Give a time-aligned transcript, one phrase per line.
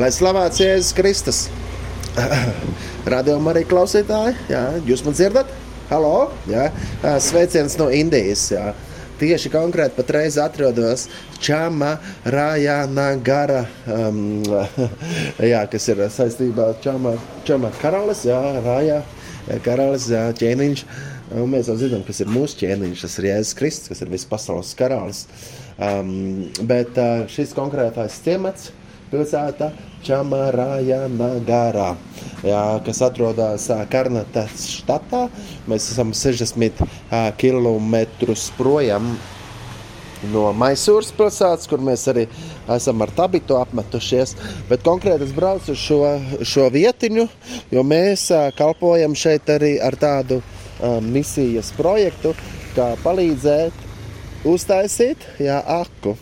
[0.00, 1.38] Lai slavēts Jēzus Kristus!
[3.12, 5.50] Radio arī klausītāji, jā, jūs man dzirdat?
[5.90, 6.30] Halo!
[6.48, 6.70] Jā,
[7.20, 8.46] sveiciens no Indijas!
[8.48, 8.70] Jā.
[9.20, 11.04] Tieši konkrēti patreiz atrodos
[11.44, 14.40] Čāma Rājāna Gara, um,
[15.52, 17.12] jā, kas ir saistībā ar Čāma,
[17.44, 19.02] Čāma karalis, jā, Rājā
[19.68, 20.86] karalis, jā, ķēniņš.
[21.36, 24.32] Un mēs jau zinām, kas ir mūsu ķēniņš, tas ir Jēzus Kristus, kas ir visas
[24.32, 25.26] pasaules karalis.
[25.76, 28.72] Um, bet uh, šis konkrētais ciemats,
[29.10, 29.70] pilsēta
[30.06, 31.90] Čamarāja Nagarā,
[32.46, 35.26] jā, kas atrodas Karnatas štatā.
[35.68, 36.88] Mēs esam 60 uh,
[37.40, 38.00] km
[38.56, 39.12] projām
[40.28, 42.26] no Maisūras pilsētas, kur mēs arī
[42.70, 44.34] esam ar tabitu apmetušies.
[44.68, 46.00] Bet konkrēti es braucu uz šo,
[46.46, 47.26] šo vietiņu,
[47.72, 50.40] jo mēs kalpojam šeit arī ar tādu
[51.04, 52.34] misijas projektu,
[52.76, 53.88] kā palīdzēt
[54.48, 56.16] uztaisīt jā, aku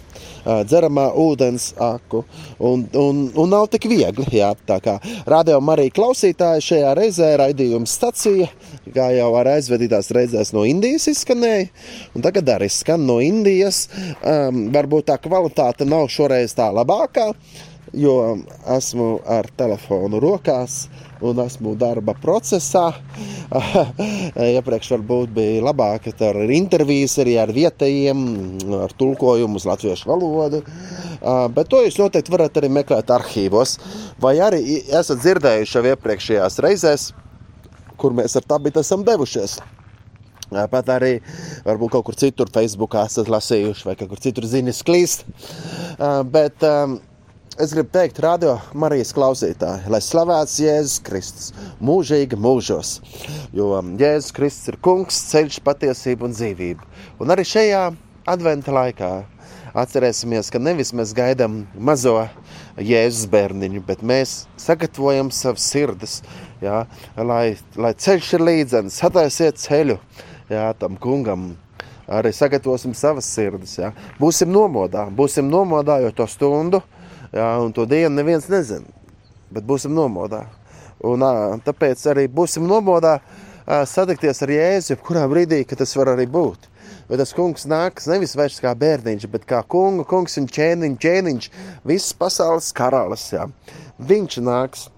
[0.68, 2.22] dzeramā ūdens aku.
[2.58, 4.26] Un, un, un nav tik viegli.
[4.38, 4.98] Jā, tā kā
[5.28, 8.48] rādījām arī klausītāji šajā reizē raidījuma stacija,
[8.94, 11.68] kā jau ar aizvedītās reizēs no Indijas izskanēja.
[12.16, 13.86] Un tagad arī skan no Indijas.
[14.22, 17.30] Um, varbūt tā kvalitāte nav šoreiz tā labākā,
[17.92, 18.38] jo
[18.76, 20.86] esmu ar telefonu rokās
[21.24, 22.90] un esmu darba procesā.
[24.58, 28.20] Iepriekš varbūt bija labāk ar intervijas arī ar vietējiem,
[28.84, 30.62] ar tulkojumu uz latviešu valodu.
[31.54, 33.78] Bet to jūs noteikti varat arī meklēt arhīvos.
[34.22, 37.10] Vai arī esat dzirdējuši jau iepriekšējās reizēs,
[37.98, 39.58] kur mēs ar tabitu esam devušies.
[40.48, 41.18] Pat arī
[41.66, 45.26] varbūt kaut kur citur, Facebookā esat lasījuši, vai kaut kur citur ziņas klīst.
[46.32, 46.96] Bet um,
[47.58, 51.48] Es gribu teikt, radio Marijas klausītāji, lai slavēts Jēzus Kristus
[51.82, 52.92] mūžīgi mūžos.
[53.50, 56.86] Jo Jēzus Kristus ir kungs, ceļš, patiesība un dzīvība.
[57.18, 57.80] Un arī šajā
[58.30, 59.08] adventa laikā
[59.74, 62.12] atcerēsimies, ka nevis mēs gaidām mazo
[62.78, 66.20] Jēzus bērniņu, bet mēs sagatavojam savas sirdis,
[66.62, 66.84] jā,
[67.18, 69.96] lai, lai ceļš ir līdzenis, sataisiet ceļu
[70.46, 71.56] jā, tam kungam.
[72.06, 73.74] Arī sagatavosim savas sirdis.
[73.82, 73.90] Jā.
[74.22, 76.84] Būsim nomodā, būsim nomodā, jo to stundu
[77.34, 78.88] Jā, un to dienu neviens nezina.
[79.52, 80.44] Bet būsim nomodā.
[81.04, 81.22] Un,
[81.64, 83.18] tāpēc arī būsim nomodā
[83.86, 86.66] satikties ar Jēzu, jebkurā brīdī, kad tas var arī būt.
[87.08, 91.48] Bet tas kungs nāks nevis vairs kā bērniņš, bet kā kunga, kungs un ķēniņš, ķēniņš,
[91.88, 93.24] visas pasaules karalis.
[93.32, 93.46] Jā.
[94.10, 94.88] Viņš nāks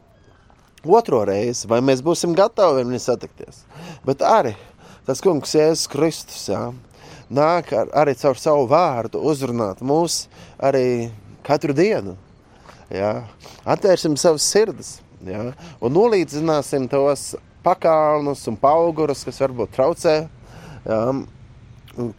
[0.86, 3.64] otro reizi, vai mēs būsim gatavi viņu satikties.
[4.06, 4.56] Bet arī
[5.06, 6.70] tas kungs Jēzus Kristus jā,
[7.30, 10.24] nāk ar, arī caur savu vārdu uzrunāt mūs
[10.58, 11.10] arī
[11.46, 12.16] katru dienu.
[12.90, 13.12] Jā.
[13.68, 17.34] Atvērsim savas sirdis jā, un nolīdzināsim tos
[17.64, 20.16] pakāpienos un augurus, kas varbūt traucē,
[20.86, 21.00] jā,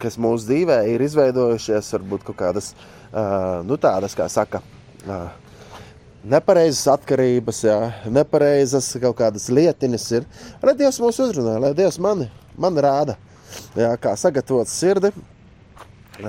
[0.02, 4.62] kas mūsu dzīvē ir izveidojušies, varbūt kaut kādas uh, nu, tādas, kā saka.
[5.06, 5.30] Uh,
[6.22, 10.26] Nepareizas atkarības, jā, nepareizas kaut kādas lietiņas ir.
[10.62, 13.16] Lai Dievs mūs uzrunā, lai Dievs mani, man rāda,
[13.74, 15.10] jā, kā sagatavot sirdi,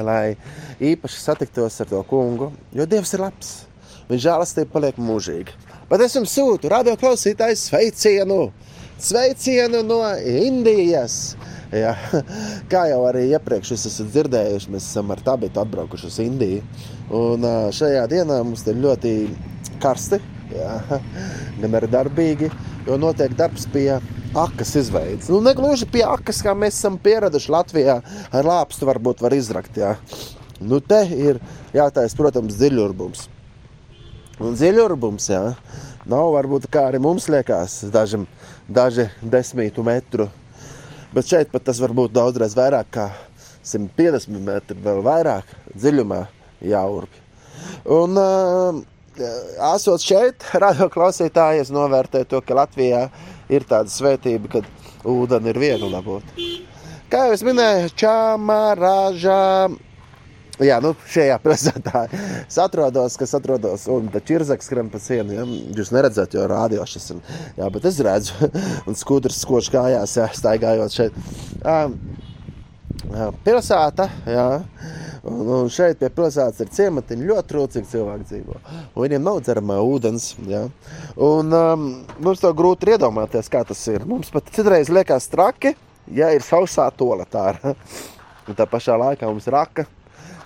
[0.01, 0.35] lai
[0.81, 3.53] īpaši satiktos ar to kungu, jo Dievs ir labs.
[4.09, 5.53] Viņa žēlastība paliek mūžīga.
[5.89, 8.39] Bet es jums sūtu radio klausītāju sveicienu,
[8.99, 11.35] sveicienu no Indijas.
[11.73, 11.93] Jā.
[12.71, 16.65] Kā jau arī iepriekš esat dzirdējuši, mēs esam ar tabitu atbraukuši uz Indiju.
[17.13, 19.13] Un šajā dienā mums ir ļoti
[19.83, 20.19] karsti,
[20.53, 20.75] jā,
[21.61, 22.51] gan arī darbīgi,
[22.87, 23.89] jo notiek darbs pie
[24.35, 25.29] akas izveids.
[25.29, 27.99] Nu, negluži pie akas, kā mēs esam pieraduši Latvijā,
[28.33, 29.77] ar lāpstu varbūt var izrakt.
[29.77, 29.95] Jā.
[30.61, 31.41] Nu, te ir
[31.75, 33.27] jātaisa, protams, dziļurbums.
[34.43, 35.41] Un dziļurbums, jā,
[36.09, 38.23] nav varbūt kā arī mums liekas, daži,
[38.67, 40.29] daži desmitu metru.
[41.13, 43.11] Bet šeit pat tas var būt daudzreiz vairāk kā
[43.63, 46.23] 150 metri, vēl vairāk dziļumā
[46.65, 47.21] jāurbi.
[47.93, 48.81] Un, uh,
[49.75, 53.05] esot šeit, radio klausītāji, es novērtēju to, ka Latvijā
[53.53, 56.35] ir tāda svētība, ka ūdeni ir viegli dabūt.
[57.13, 59.41] Kā jau es minēju, čāmarāžā.
[60.61, 65.33] Jā, nu šajā pilsētā es atrodos, kas atrodas, un tā čirzaks skrien pa sienu.
[65.33, 65.45] Ja?
[65.79, 67.23] Jūs neredzat, jo rādio šis ir.
[67.57, 68.49] Jā, bet es redzu,
[68.89, 71.17] un skūters skoč kājās, jā, staigājot šeit.
[71.65, 71.97] Um,
[73.45, 74.47] pilsēta, jā.
[75.23, 78.59] Un, un šeit pie pilsētas ir ciematiņi, ļoti trūcīgi cilvēki dzīvo.
[78.99, 80.33] Viņiem nav dzeramā ūdens.
[80.49, 80.65] Ja?
[81.15, 81.85] Un, um,
[82.19, 84.03] mums to grūti iedomāties, kā tas ir.
[84.09, 85.75] Mums pat citreiz liekas traki,
[86.11, 87.75] ja ir sausā toaletāra.
[88.59, 89.87] Tā pašā laikā mums ir raka.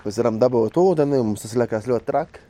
[0.04, 2.47] Mēs varam dabūt ūdeni, mums tas liekas ļoti traki.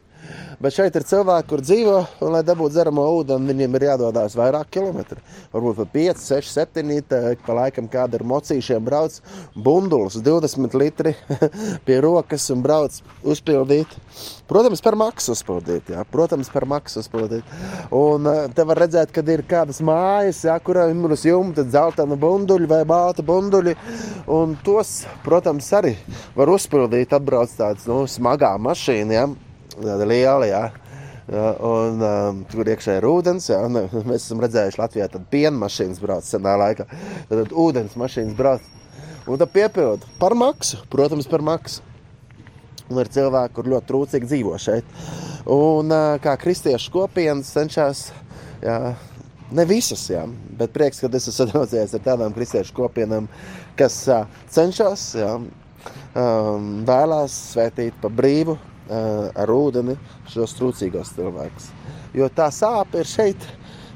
[0.58, 4.72] Bet šeit ir cilvēki, kur dzīvo, un, lai dabūtu dzeramo ūdeni, viņiem ir jādodas vairāk
[4.74, 5.20] kilometru.
[5.52, 9.20] Varbūt pat 5, 6, 7, tā, pa laikam kāda ir mocīšiem brauc
[9.54, 11.14] bundulis, 20 litri
[11.86, 13.94] pie rokas un brauc uzpildīt.
[14.50, 16.02] Protams, par maksu uzpildīt, jā.
[16.10, 17.56] protams, par maksu uzpildīt.
[17.94, 22.66] Un te var redzēt, kad ir kādas mājas, jā, kurām ir uz jumta dzeltena bunduļi
[22.66, 23.78] vai balta bunduļi,
[24.34, 25.94] un tos, protams, arī
[26.34, 29.28] var uzpildīt, atbrauc tāds, nu, smagā mašīna, jā
[29.76, 30.48] tāda liela.
[30.48, 30.62] Jā.
[31.28, 33.50] Ja, un, um, tur iekšā ir ūdens.
[33.50, 33.60] Ja,
[34.08, 36.88] mēs esam redzējuši Latvijā tādu piena mašīnas brauc senā laikā.
[37.28, 38.64] Tad ūdens mašīnas brauc.
[39.28, 41.84] Un tad piepildu par maksu, protams, par maksu.
[42.88, 44.96] Un ir cilvēki, kur ļoti trūcīgi dzīvo šeit.
[45.52, 48.06] Un uh, kā kristiešu kopienas cenšas,
[48.64, 48.78] jā,
[49.52, 50.24] ne visas, jā,
[50.56, 53.28] bet prieks, ka es esmu sadarbojies ar tādām kristiešu kopienām,
[53.76, 58.56] kas uh, cenšas, jā, um, vēlās svētīt pa brīvu
[58.88, 59.96] ar ūdeni
[60.32, 61.70] šos trūcīgos cilvēkus.
[62.16, 63.44] Jo tā sāpe ir šeit,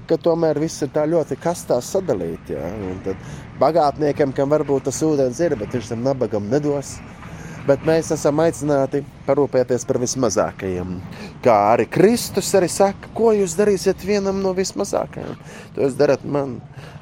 [0.09, 2.53] ka tomēr viss ir tā ļoti kastā sadalīts.
[2.53, 2.69] Ja?
[3.07, 6.97] Tad bagātniekam, kam varbūt tas ūdens ir, bet viņš tam nabagam nedos.
[7.63, 10.97] Bet mēs esam aicināti parūpēties par vismazākajiem.
[11.45, 15.37] Kā arī Kristus arī saka, ko jūs darīsiet vienam no vismazākajiem.
[15.77, 16.57] To jūs darat man.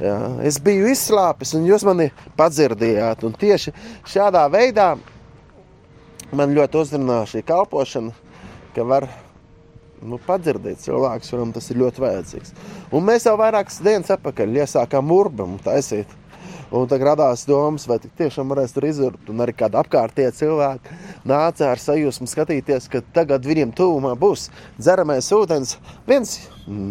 [0.04, 0.18] Jā.
[0.44, 3.24] Es biju izslāpis, un jūs mani padzirdījāt.
[3.24, 3.72] Un tieši
[4.12, 4.90] šādā veidā
[6.36, 8.14] man ļoti uzrunā šī kalpošana,
[8.74, 9.08] ka var
[10.02, 12.54] nu, padzirdēt cilvēkus, kuram tas ir ļoti vajadzīgs.
[12.94, 16.18] Un mēs jau vairākas dienas atpakaļ iesākām urbumu taisīt.
[16.70, 19.26] Un tad radās domas, vai tiešām varēs tur izurbt.
[19.32, 24.46] Un arī kādi apkārtējie cilvēki nāca ar sajūsmu skatīties, ka tagad viņiem tuvumā būs
[24.78, 25.74] dzeramais ūdens.
[26.06, 26.36] Viens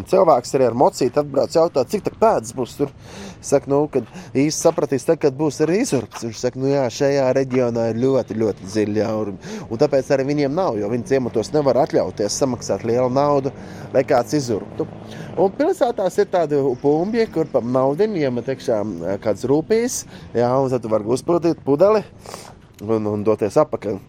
[0.09, 2.91] cilvēks arī ar mocīti atbrauc jautāt, cik tā pēdas būs tur.
[3.45, 6.25] Saka, nu, kad īsti sapratīs, tad, kad būs arī izurps.
[6.25, 9.35] Viņš saka, nu jā, šajā reģionā ir ļoti, ļoti dziļi jauri.
[9.69, 13.53] Un tāpēc arī viņiem nav, jo viņi ciematos nevar atļauties samaksāt lielu naudu,
[13.95, 14.87] lai kāds izurptu.
[15.39, 18.83] Un pilsētās ir tādi pumpji, kur pa naudu iemet iekšā
[19.23, 20.03] kāds rūpīs,
[20.35, 22.03] jā, un tad var uzpildīt pudeli
[22.83, 23.99] un, un doties apakaļ.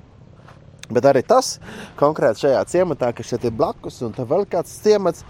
[0.90, 1.54] Bet arī tas
[1.98, 5.22] konkrēti šajā ciematā, kas šeit ir blakus, un tā vēl kāds ciemats,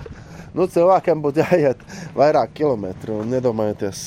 [0.57, 1.83] nu, cilvēkiem būtu jāiet
[2.17, 3.21] vairāk kilometru.
[3.25, 4.05] Un iedomājieties,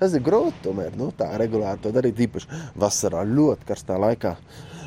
[0.00, 4.36] tas ir grūti tomēr nu, tā regulāri to darīt, īpaši vasarā, ļoti karstā laikā.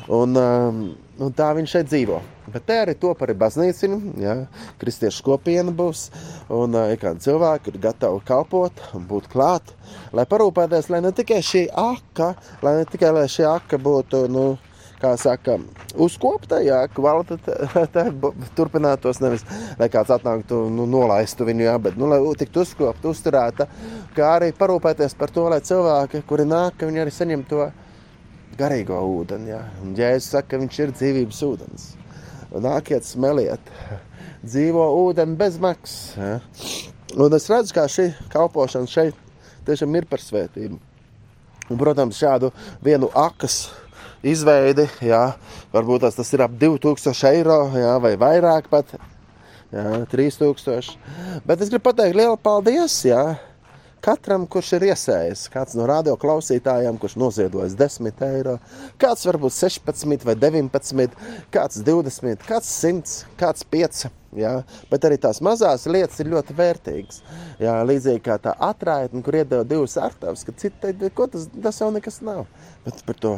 [0.08, 0.76] Un, um,
[1.20, 2.18] un tā viņš šeit dzīvo.
[2.48, 3.90] Bet te arī top arī baznīca,
[4.22, 4.36] ja,
[4.80, 6.06] kristiešu kopiena būs.
[6.48, 9.74] Un uh, kādi cilvēki, ir gatavi kalpot un būt klāt,
[10.16, 12.30] lai parūpēties, lai ne tikai šī aka,
[12.64, 14.24] lai ne tikai lai šī aka būtu.
[14.32, 14.46] Nu,
[14.98, 15.56] kā saka,
[15.98, 17.54] uzkopta, jā, kvalitāte
[18.58, 19.20] turpinātos.
[19.22, 19.44] Nevis,
[19.78, 23.68] lai kāds atnāktu, nu, nolaistu viņu, jā, bet, nu, lai tiktu uzkopta, uzturēta,
[24.16, 27.68] kā arī parūpēties par to, lai cilvēki, kuri nāk, viņi arī saņem to
[28.58, 29.52] garīgo ūdeni.
[29.52, 29.62] Jā.
[29.84, 31.88] Un Jēzus saka, ka viņš ir dzīvības ūdens.
[32.48, 33.72] Nāciet, smeliet,
[34.42, 36.14] dzīvo ūdeni bez maksas.
[36.16, 36.36] Ja?
[37.18, 39.16] Un es redzu, kā šī kalpošana šeit
[39.68, 40.78] tiešām ir par svētību.
[41.68, 42.50] Un, protams, šādu
[42.84, 43.66] vienu akas
[44.22, 44.88] izveidi.
[45.04, 45.34] Jā,
[45.74, 48.96] varbūt tas, ir ap 2000 eiro jā, vai vairāk pat.
[49.74, 50.96] Jā, 3000.
[51.44, 53.02] Bet es gribu pateikt lielu paldies.
[53.08, 53.36] Jā.
[53.98, 58.54] Katram, kurš ir iesējis, kāds no radio klausītājiem, kurš noziedojis 10 eiro,
[59.02, 61.16] kāds varbūt 16 vai 19,
[61.50, 64.06] kāds 20, kāds 100, kāds 5.
[64.36, 64.58] Jā,
[64.90, 67.22] bet arī tās mazās lietas ir ļoti vērtīgas.
[67.62, 71.88] Jā, līdzīgi kā tā atraitne, kur iedeva divas artavas, ka citi teica, tas, tas jau
[71.94, 72.44] nekas nav.
[72.84, 73.32] Bet par to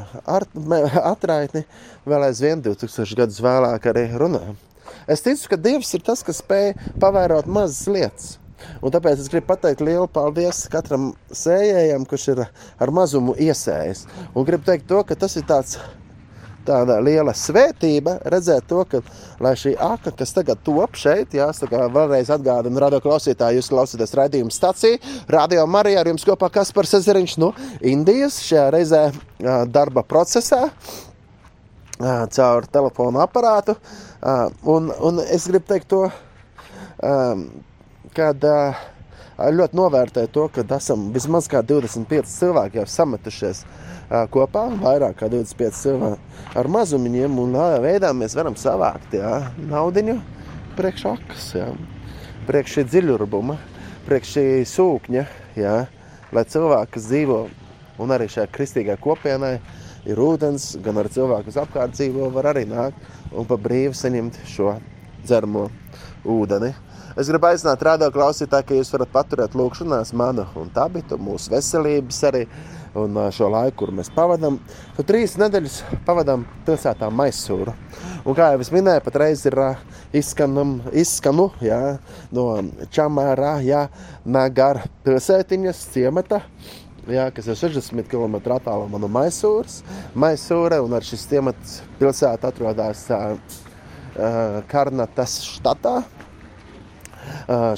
[1.12, 1.62] atraitni
[2.10, 4.58] vēl aizvien 2000 gadus vēlāk arī runājam.
[5.06, 8.37] Es ticu, ka Dievs ir tas, kas spēj pavērot mazas lietas.
[8.85, 14.04] Un tāpēc es gribu pateikt lielu paldies katram sējējam, kurš ir ar mazumu iesējis.
[14.35, 15.78] Un gribu teikt to, ka tas ir tāds
[16.67, 19.00] tāda liela svētība redzēt to, ka
[19.57, 25.00] šī aka, kas tagad top šeit, jāsaka, vēlreiz atgādina radio klausītāji, jūs klausāties raidījuma stāciju.
[25.33, 29.05] Radio Marija ar jums kopā Kaspars Ezeriņš no Indijas šajā reizē
[29.73, 30.67] darba procesā
[32.00, 33.76] caur telefonu aparātu.
[34.69, 36.07] Un, un es gribu teikt to,
[38.17, 38.49] kad
[39.39, 43.65] ļoti novērtēju to, ka esam vismaz 25 cilvēki jau sametušies
[44.35, 49.37] kopā, vairāk kā 25 cilvēki ar mazumiņiem, un tādā veidā mēs varam savākt jā,
[49.71, 50.19] naudiņu
[50.79, 51.69] priekš akas, jā,
[52.49, 53.57] priekš šī dziļurbuma,
[54.07, 55.25] priekš šī sūkņa,
[55.61, 55.75] jā,
[56.33, 57.41] lai cilvēki, kas dzīvo
[58.00, 59.57] un arī šajā kristīgā kopienā,
[60.09, 64.41] ir ūdens, gan arī cilvēki, kas apkārt dzīvo, var arī nākt un pa brīvu saņemt
[64.49, 64.75] šo
[65.27, 65.67] dzeramo
[66.25, 66.73] ūdeni.
[67.19, 72.21] Es gribu aicināt rādio klausītāju, ka jūs varat paturēt lūkšanās manu un tabitu, mūsu veselības
[72.29, 72.45] arī
[73.00, 74.59] un šo laiku, kur mēs pavadām.
[74.97, 77.75] Tad trīs nedēļas pavadām pilsētā Maisūru.
[78.23, 79.59] Un kā jau es minēju, patreiz ir
[80.21, 81.81] izskanam, izskanu jā,
[82.35, 82.47] no
[82.95, 83.88] Čamārā, jā,
[84.25, 86.45] Nagara pilsētiņas ciemata.
[87.11, 89.81] Jā, kas ir 60 km attālumā no Maisūras.
[90.14, 93.57] Maisūra un ar šis ciemats pilsēta atrodas uh,
[94.71, 95.99] Karnatas štatā.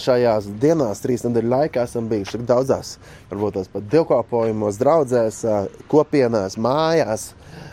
[0.03, 2.97] Šajās dienās, trīs nedēļu laikā, esam bijuši tik daudzās,
[3.31, 7.31] varbūt tās pat divkopojumos, draugzēs, uh, kopienās, mājās,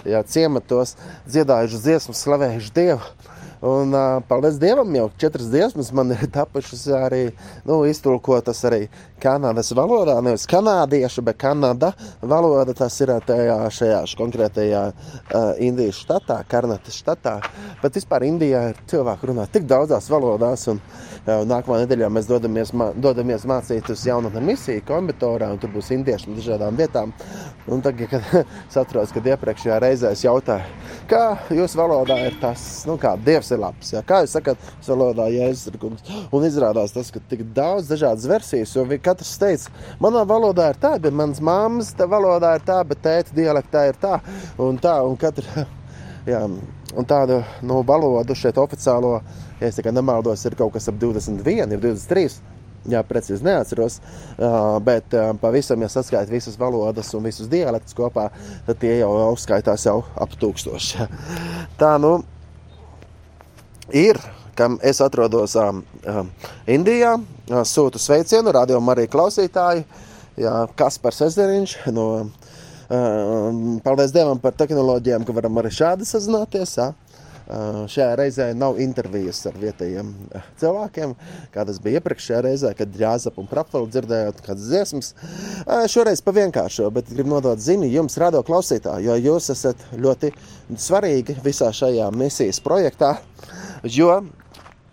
[0.08, 0.96] jā, ciematos,
[1.30, 3.14] dziedājuši dziesmas, slavējuši Dievu.
[3.62, 7.26] Un, uh, paldies Dievam, jau četras dziesmas man ir tapušas arī
[7.68, 8.86] nu, iztulkotas arī
[9.20, 10.16] Kanādas valodā.
[10.24, 12.72] Nevis kanādiešu, bet kanāda valoda.
[12.78, 17.36] Tas ir tajā šajā konkrētajā uh, Indijas štatā, Karnatas štatā.
[17.82, 20.64] Bet vispār Indijā ir cilvēki runā tik daudzās valodās.
[20.72, 25.74] Un, uh, nākamā nedēļā mēs dodamies, mā, dodamies mācīt uz jaunatnes misiju, kombitorā, un tur
[25.74, 27.14] būs indieši no dažādām vietām.
[27.68, 30.64] Un tagad, kad saprotu, kad iepriekšējā reizē es jautāju,
[31.12, 31.24] kā
[31.54, 33.94] jūsu valodā ir tas, nu, kā Dievs ir labs.
[33.94, 34.04] Ja?
[34.06, 36.06] Kā jūs sakat, valodā Jēzus ir kungs.
[36.36, 40.96] Un izrādās tas, ka tik daudz dažādas versijas, jo katrs teica, manā valodā ir tā,
[41.02, 44.20] bet mans mammas valodā ir tā, bet tēta dialektā ir tā
[44.62, 45.00] un tā.
[45.06, 45.66] Un katra,
[46.34, 46.44] jā,
[46.96, 49.20] un tādu nu, valodu šeit oficiālo,
[49.60, 52.40] ja es tikai nemaldos, ir kaut kas ap 21, 23.
[52.88, 53.98] Jā, precīzi neatceros,
[54.86, 58.30] bet pavisam, ja saskaitām visas valodas un visus dialektus kopā,
[58.66, 61.10] tad tie jau uzskaitās jau ap tūkstoši.
[61.82, 62.22] Tā nu
[63.96, 64.20] ir,
[64.56, 66.30] kam es atrodos um, um,
[66.68, 69.86] Indijā, uh, sūtu sveicienu radio arī klausītāji,
[70.40, 76.78] jā, Kaspars Ezeriņš no uh, Paldies Dievam par tehnoloģijām, ka varam arī šādi sazināties.
[76.80, 76.92] Jā.
[77.50, 81.16] Uh, šajā reizē nav intervijas ar vietējiem uh, cilvēkiem,
[81.50, 85.10] kā tas bija iepriekšējā reizē, kad Jāzep un Prapfeli dzirdējāt kādas dziesmas.
[85.64, 90.30] Uh, šoreiz pa vienkāršo, bet gribu nodot ziņu jums, radio klausītāji, jo jūs esat ļoti
[90.78, 93.16] svarīgi visā šajā misijas projektā.
[93.88, 94.12] Jo,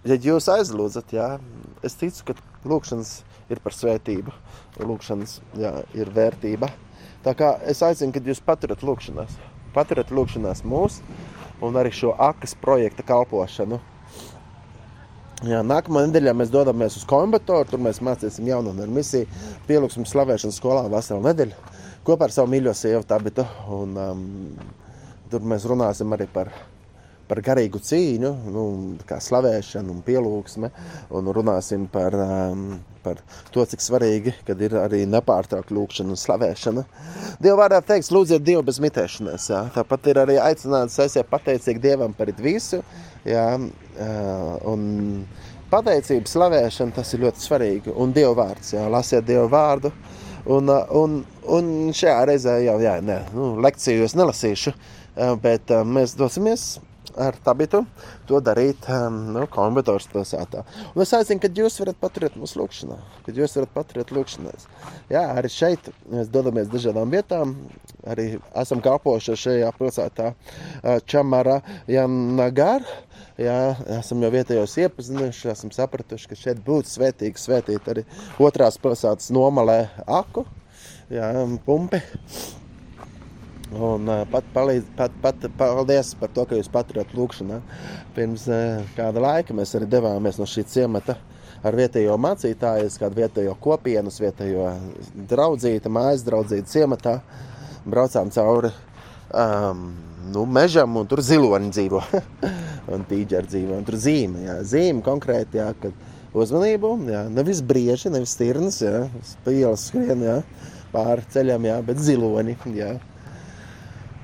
[0.06, 1.30] ja jūs aizlūdzat, jā,
[1.82, 2.34] es ticu, ka
[2.70, 3.16] lūkšanas
[3.50, 4.34] ir par svētību,
[4.78, 6.70] lūkšanas jā, ir vērtība.
[7.26, 9.32] Tā kā es aicinu, kad jūs paturat lūkšanās,
[9.74, 11.02] paturat lūkšanās mūsu
[11.66, 13.80] un arī šo akas projekta kalpošanu.
[15.46, 17.66] Jā, nākamā nedēļā mēs dodamies uz Kombatoru.
[17.68, 19.26] Tur mēs mācīsim jaunu misiju,
[19.66, 21.74] pielūgsim slavēšanas skolā veselu nedēļu
[22.06, 23.44] kopā ar savu mīļo sievu Tabitu.
[23.74, 24.24] Un, um,
[25.32, 26.54] tur mēs runāsim arī par
[27.28, 28.66] par garīgu cīņu, nu,
[29.08, 30.70] kā slavēšanu un pielūgsme,
[31.16, 33.20] un runāsim par, um, par
[33.54, 36.86] to, cik svarīgi, kad ir arī nepārtraukta lūkšana un slavēšana.
[37.42, 39.50] Dieva vārdā teiks, lūdziet Dievu bez mitēšanās.
[39.52, 39.64] Jā.
[39.74, 42.82] Tāpat ir arī aicināts esiet pateicīgi Dievam par visu.
[43.26, 44.86] Jā, uh, un
[45.72, 47.94] pateicība, slavēšana, tas ir ļoti svarīgi.
[47.94, 49.92] Un Dieva vārds, jā, lasiet Dieva vārdu.
[50.46, 55.74] Un, uh, un, un šajā reizē jau jā, ne, nu, lekciju es nelasīšu, uh, bet
[55.90, 56.76] mēs dosimies
[57.16, 57.82] ar tabitu
[58.28, 60.62] to darīt um, nu, kombinators pilsētā.
[60.94, 64.66] Un es aicinu, ka jūs varat paturēt mūsu lūkšanā, kad jūs varat paturēt lūkšanās.
[65.12, 67.54] Jā, arī šeit mēs dodamies dažādām vietām,
[68.06, 68.28] arī
[68.62, 72.84] esam kalpojuši šajā pilsētā uh, Čamara Janagar.
[73.40, 73.56] Jā,
[73.98, 78.06] esam jau vietējos iepazinuši, esam sapratuši, ka šeit būtu svētīgi svētīt arī
[78.40, 80.46] otrās pilsētas nomalē aku,
[81.12, 81.32] jā,
[81.66, 82.00] pumpi.
[83.74, 87.58] Un, pat, palīdz, pat, pat, paldies par to, ka jūs paturat lūkšanā.
[88.14, 88.46] Pirms
[88.94, 91.16] kāda laika mēs arī devāmies no šī ciemata
[91.66, 94.68] ar vietējo mācītāju, kādu vietējo kopienu, vietējo
[95.30, 97.18] draudzīti, mājas draudzīti ciematā.
[97.86, 98.70] Braucām cauri
[99.34, 99.88] um,
[100.34, 102.02] nu, mežam, un tur ziloņi dzīvo.
[102.94, 108.12] un tīģeri dzīvo, un tur zīme, jā, zīme konkrēti, jā, kad uzmanību, jā, nevis brieži,
[108.14, 110.38] nevis stirnas, jā, spīles skrien, jā,
[110.94, 112.94] pāri ceļam, jā, bet ziloņi, jā.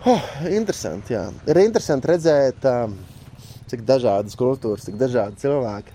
[0.03, 1.29] Oh, interesanti, jā.
[1.47, 2.65] Ir interesanti redzēt,
[3.71, 5.95] cik dažādas kultūras, cik dažādi cilvēki.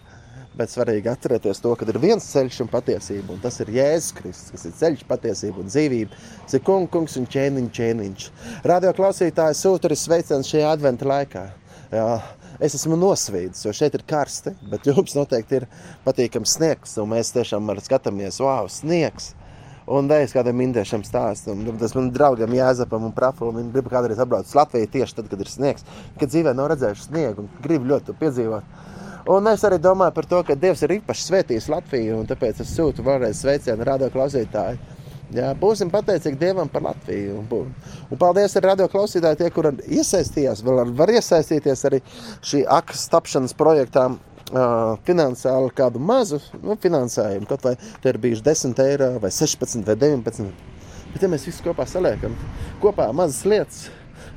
[0.58, 4.54] Bet svarīgi atcerēties to, ka ir viens ceļš un patiesība, un tas ir Jēzus Kristus,
[4.56, 6.22] kas ir ceļš, patiesība un dzīvība.
[6.46, 8.30] Tas ir kungs, kungs un ķēniņš, ķēniņš.
[8.72, 11.44] Radio klausītāji sūta arī sveiciens šajā adventa laikā.
[11.92, 12.08] Jā,
[12.64, 15.68] es esmu nosvīdis, jo šeit ir karsti, bet jums noteikti ir
[16.08, 19.34] patīkams sniegs, mēs tiešām skatāmies, wow, sniegs!
[19.88, 24.20] Un es kādam indiešam stāstu, un tas man draugam Jāzepam un Prafulam, viņi grib kādreiz
[24.20, 25.86] atbraukt uz Latviju tieši tad, kad ir sniegs,
[26.20, 28.76] kad dzīvē nav redzējuši sniegu un grib ļoti to piedzīvot.
[29.32, 32.76] Un es arī domāju par to, ka Dievs ir īpaši svētījis Latviju, un tāpēc es
[32.76, 34.96] sūtu vēlreiz sveicienu radio klausītāju.
[35.36, 37.40] Jā, būsim pateicīgi Dievam par Latviju.
[37.40, 37.74] Un,
[38.12, 42.04] un paldies arī radio klausītājiem, tie, kur iesaistījās, vēl var iesaistīties arī
[42.44, 44.37] šī akas tapšanas projektā uh,
[45.08, 49.96] finansiāli kādu mazu nu, finansējumu, kaut vai te ir bijuši 10 eiro vai 16 vai
[50.00, 50.52] 19.
[51.14, 52.36] Bet, ja mēs visi kopā saliekam
[52.84, 53.88] kopā mazas lietas,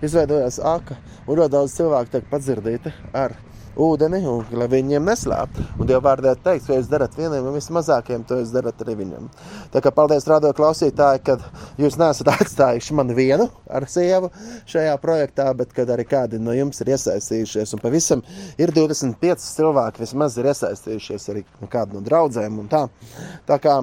[0.03, 3.37] izveidojās aka, un ļoti daudz cilvēku tiek padzirdīti ar
[3.81, 5.65] ūdeni, un, lai viņiem neslēptu.
[5.81, 9.29] Un Dieva vārdā teiks, ka jūs darat vieniem no vismazākajiem, to jūs darat arī viņam.
[9.73, 11.37] Tā kā paldies, radio klausītāji, ka
[11.81, 14.33] jūs neesat atstājuši mani vienu ar sievu
[14.71, 17.77] šajā projektā, bet kad arī kādi no jums ir iesaistījušies.
[17.77, 18.25] Un pavisam
[18.61, 22.63] ir 25 cilvēki, vismaz ir iesaistījušies arī kādu no draudzēm.
[22.71, 22.87] Tā.
[23.49, 23.81] tā kā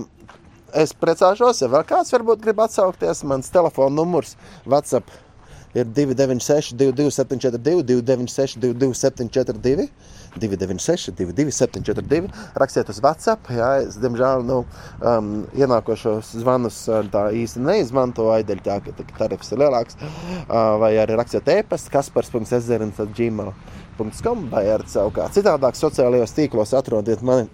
[0.77, 4.35] es priecāšos, ja vēl kāds varbūt grib atsaukties, mans telefona numurs
[4.65, 5.09] WhatsApp
[5.75, 9.89] ir 296, 22742, 296, 22742.
[10.37, 12.29] 296, 22742.
[12.53, 13.49] Rakstiet uz WhatsApp.
[13.49, 14.65] Jā, es, diemžēl, nu,
[15.01, 18.31] um, ienākošos zvanus tā īsti neizmantoju.
[18.37, 19.93] Aideļ tā, ka tarifs ir lielāks.
[19.97, 20.03] Uh,
[20.81, 27.45] vai arī rakstiet e-pastu kaspars.ezerins.gmail.com vai arī savukārt citādāk sociālajos tīklos atrodiet mani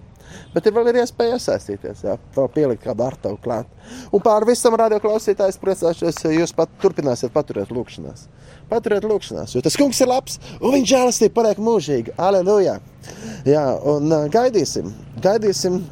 [0.54, 3.70] Bet ir vēl ir iespēja iesaistīties, jā, vēl pielikt kādu ar tavu klāt.
[4.14, 8.28] Un pār visam radio klausītājs priecāšos, ja jūs pat turpināsiet paturēt lūkšanās.
[8.70, 12.14] Paturiet lūkšanās, jo tas kungs ir labs un viņa žēlastība paliek mūžīga.
[12.28, 12.78] Aleluja!
[13.48, 15.82] Jā, un gaidīsim, gaidīsim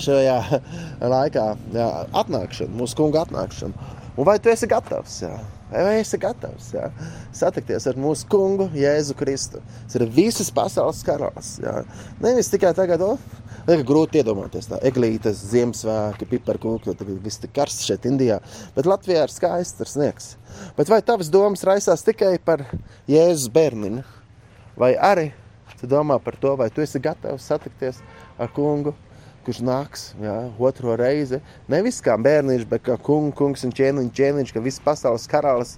[0.00, 0.38] šajā
[1.16, 1.90] laikā jā,
[2.22, 3.92] atnākšanu, mūsu kunga atnākšanu.
[4.16, 5.20] Un vai tu esi gatavs?
[5.26, 5.34] Jā?
[5.70, 6.86] Vai esi gatavs jā?
[7.34, 9.62] satikties ar mūsu kungu Jēzu Kristu?
[9.86, 11.56] Tas ir visas pasaules karalis.
[12.22, 13.18] Nevis tikai tagad, oh,
[13.66, 18.38] ir grūti iedomāties, tā eglītes, Ziemassvētku, piparkūku, tad viss tik karsts šeit Indijā.
[18.76, 20.28] Bet Latvijā ir skaists ar sniegs.
[20.78, 22.62] Bet vai tavas domas raisās tikai par
[23.10, 24.06] Jēzus bērniņu?
[24.78, 25.32] Vai arī
[25.80, 27.98] tu domā par to, vai tu esi gatavs satikties
[28.38, 28.94] ar kungu
[29.46, 31.40] kurš nāks jā, otro reizi.
[31.70, 35.76] Nevis kā bērniņš, bet kā kung, kungs un ķēniņš, ķēniņš, ka viss pasaules karalis.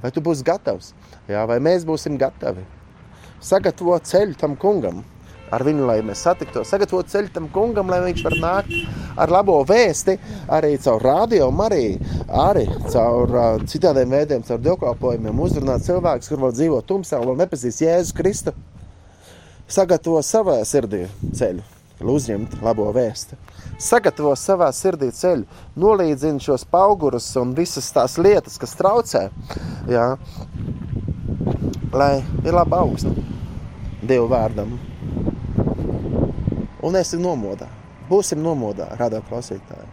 [0.00, 0.92] Vai tu būsi gatavs?
[1.30, 2.62] Jā, vai mēs būsim gatavi?
[3.42, 5.00] Sagatavot ceļu tam kungam,
[5.50, 8.76] ar viņu, lai mēs satiktos, sagatavot ceļu tam kungam, lai viņš var nākt
[9.20, 10.18] ar labo vēsti,
[10.52, 11.96] arī caur radio, arī,
[12.44, 17.84] arī caur uh, citādiem veidiem, caur dievkalpojumiem, uzrunāt cilvēkus, kur vēl dzīvo tumsā un nepazīst
[17.88, 18.54] Jēzu Kristu.
[19.70, 23.36] Sagatavo savā sirdī ceļu uzņemt labo vēstu.
[23.80, 25.44] Sagatavo savā sirdī ceļu,
[25.80, 29.26] nolīdzina šos augurus un visas tās lietas, kas traucē,
[29.90, 30.06] jā,
[31.92, 32.14] lai
[32.44, 33.16] ir laba augsne
[34.00, 34.78] Dievu vārdam.
[36.80, 37.68] Un esi nomodā.
[38.08, 39.90] Būsim nomodā, rādā klausītāji.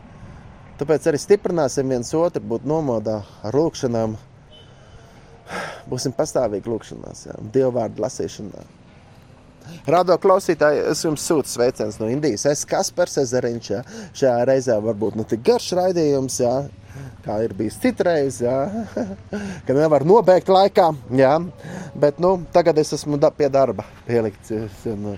[0.79, 4.15] Tāpēc arī stiprināsim viens otru, būt nomodā ar lūkšanām.
[5.91, 8.63] Būsim pastāvīgi lūkšanās, jā, Dievu vārdu lasīšanā.
[9.87, 12.45] Radio klausītāji, es jums sūtu sveicienus no Indijas.
[12.45, 13.71] Es esmu Kaspars Ezeriņš.
[13.71, 13.81] Ja.
[14.17, 16.53] Šajā reizē varbūt ne tik garš raidījums, ja.
[17.25, 18.67] kā ir bijis citreiz, ja.
[19.67, 20.91] ka nevar nobeigt laikā.
[21.17, 21.37] Ja.
[21.95, 24.55] Bet nu, tagad es esmu pie darba pielikts.
[24.93, 25.17] Un,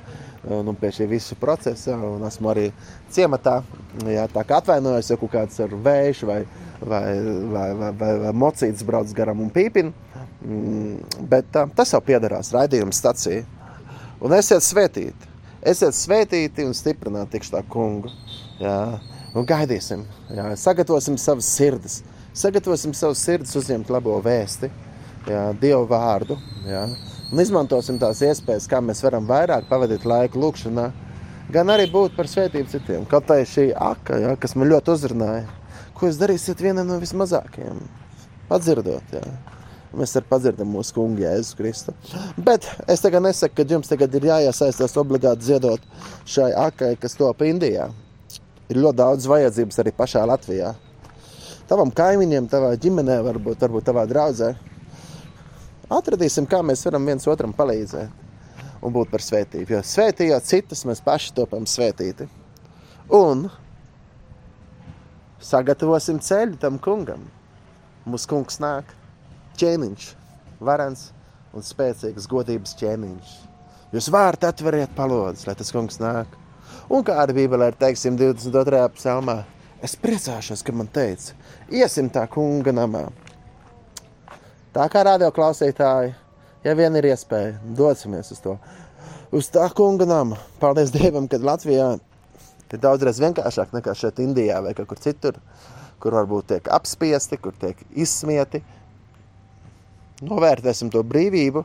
[0.65, 2.69] nu, pie šī visa procesa, un esmu arī
[3.11, 3.59] ciematā.
[4.07, 6.39] Jā, tā kā atvainojos, ja kaut kāds ar vēju vai,
[6.79, 7.03] vai,
[7.51, 9.91] vai, vai, vai, vai mocīts brauc garām un pīpina.
[10.39, 13.43] Mm, bet tā, tas jau piederās raidījuma stacijai.
[14.19, 15.29] Un esiet svētīti.
[15.71, 18.11] Esiet svētīti un stiprināti tikšu tā kungu.
[18.59, 18.99] Jā.
[19.37, 20.01] Un gaidīsim,
[20.33, 20.47] jā.
[20.57, 21.99] sagatavosim savas sirdis.
[22.33, 24.71] Sagatavosim savas sirdis uzņemt labo vēsti,
[25.29, 26.39] jā, Dievu vārdu.
[26.65, 26.87] Jā.
[27.29, 30.87] Un izmantosim tās iespējas, kā mēs varam vairāk pavadīt laiku lūkšanā,
[31.53, 33.05] gan arī būt par svētību citiem.
[33.09, 35.45] Kaut arī šī aka, jā, kas man ļoti uzrunāja,
[35.93, 37.85] ko jūs darīsiet vienam no vismazākajiem,
[38.49, 39.13] padzirdot.
[39.13, 39.58] Jā.
[39.89, 41.93] Mēs arī padzirdam mūsu kungu Jēzu Kristu.
[42.37, 45.81] Bet es tagad nesaku, ka jums tagad ir jāiesaistās obligāti ziedot
[46.29, 47.87] šai akai, kas top Indijā.
[48.69, 50.75] Ir ļoti daudz vajadzības arī pašā Latvijā.
[51.69, 54.51] Tavam kaimiņam, tavā ģimenē, varbūt, varbūt tavā draudzē.
[55.89, 58.27] Atradīsim, kā mēs varam viens otram palīdzēt
[58.85, 59.73] un būt par svētību.
[59.73, 62.29] Jo svētījot citus, mēs paši topam svētīti.
[63.09, 63.47] Un
[65.41, 67.25] sagatavosim ceļu tam kungam.
[68.09, 68.98] Mūsu kungs nāk
[69.59, 70.09] ķēniņš,
[70.63, 71.09] varens
[71.55, 73.37] un spēcīgs godības ķēniņš.
[73.93, 76.35] Jūs vārti atveriet palodzes, lai tas kungs nāk.
[76.93, 78.83] Un kā arī Bībelē ir teiksim 22.
[78.97, 79.39] psalmā,
[79.81, 81.33] es priecāšos, ka man teica,
[81.73, 83.07] iesim tā kunga namā.
[84.73, 86.13] Tā kā radio klausītāji,
[86.65, 88.55] ja vien ir iespēja, dosimies uz to.
[89.33, 90.37] Uz tā kunga nama.
[90.61, 91.95] Paldies Dievam, ka Latvijā
[92.69, 95.39] ir daudzreiz vienkāršāk nekā šeit Indijā vai kaut kur citur,
[96.01, 98.61] kur varbūt tiek apspiesti, kur tiek izsmieti,
[100.25, 101.63] novērtēsim to brīvību,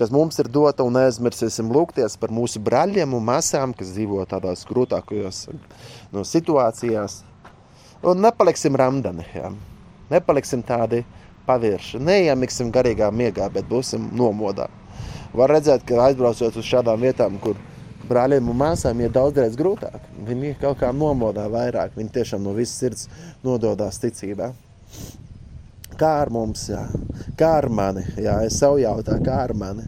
[0.00, 4.64] kas mums ir dota, un neaizmirsīsim lūgties par mūsu brāļiem un māsām, kas dzīvo tādās
[4.68, 5.44] grūtākajās
[6.14, 7.20] no situācijās.
[8.02, 9.52] Un nepaliksim ramdani, jā.
[10.10, 11.04] nepaliksim tādi
[11.46, 14.66] pavirši, neiemiksim garīgā miegā, bet būsim nomodā.
[15.32, 17.56] Var redzēt, ka aizbraucot uz šādām vietām, kur
[18.08, 22.82] brāļiem un māsām ir daudzreiz grūtāk, viņi kaut kā nomodā vairāk, viņi tiešām no visas
[22.82, 23.08] sirds
[23.44, 24.50] nododās ticībā.
[26.00, 26.82] Kā ar mums, jā,
[27.38, 29.86] kā ar mani, jā, es sev jautāju, kā ar mani.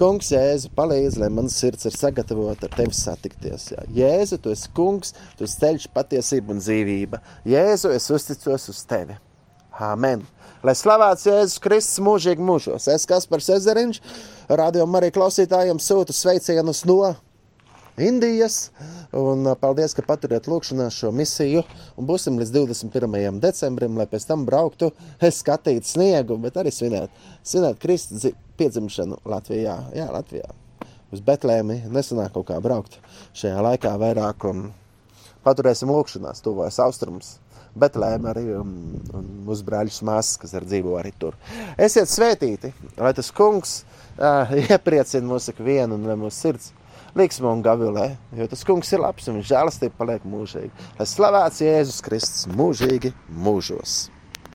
[0.00, 3.66] Kungs, Jēzu, palīdz, lai mans sirds ir sagatavota ar tevi satikties.
[3.74, 3.82] Jā.
[3.98, 7.20] Jēzu, tu esi kungs, tu esi ceļš, patiesība un dzīvība.
[7.52, 9.18] Jēzu, es uzticos uz tevi.
[9.80, 10.24] Amen.
[10.64, 12.88] Lai slavēts Jēzus Kristus mūžīgi mūžos.
[12.92, 14.00] Es, Kaspars Ezeriņš,
[14.48, 17.14] rādījumam arī klausītājiem sūtu sveicienus no
[17.98, 18.70] Indijas.
[19.16, 21.64] Un paldies, ka paturiet lūkšanā šo misiju.
[21.98, 23.40] Un būsim līdz 21.
[23.42, 24.92] decembrim, lai pēc tam brauktu,
[25.40, 29.76] skatītu sniegu, bet arī svinēt, svinēt Kristus piedzimšanu Latvijā.
[29.96, 30.50] Jā, Latvijā.
[31.10, 33.00] Uz Betlēmi nesanāk kaut kā braukt
[33.34, 34.46] šajā laikā vairāk.
[34.50, 34.68] Un
[35.46, 37.38] paturēsim lūkšanās, tuvojas austrums.
[37.78, 38.70] Betlēma arī un,
[39.14, 41.36] un mūsu brāļus māsas, kas ir dzīvo arī tur.
[41.78, 43.76] Esiet svētīti, lai tas kungs
[44.18, 46.72] uh, iepriecina mūsu ikvienu un lai mūsu sirds
[47.18, 48.06] liksmu un gavilē,
[48.38, 50.72] jo tas kungs ir labs un viņš žēlastība paliek mūžīgi.
[51.00, 54.00] Lai slavēts Jēzus Kristus mūžīgi mūžos!